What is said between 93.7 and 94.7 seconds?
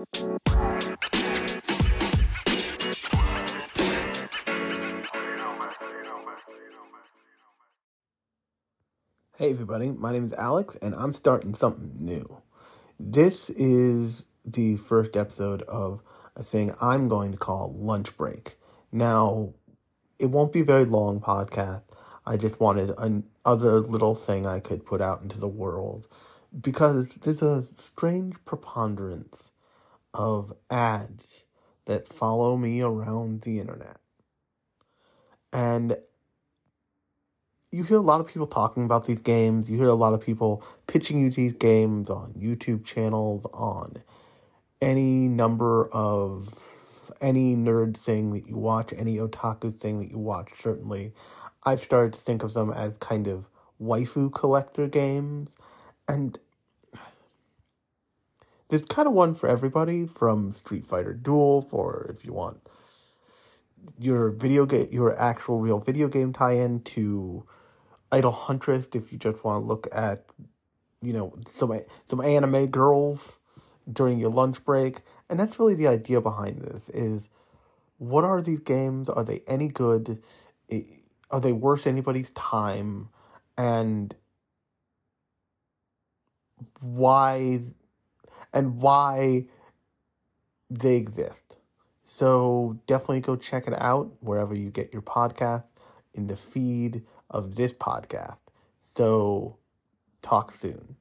out wherever you